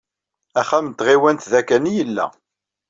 [0.61, 2.25] Axxam n tɣiwant da kan i yella.